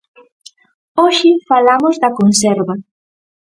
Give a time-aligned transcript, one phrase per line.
[0.99, 2.73] Hoxe falamos da conserva.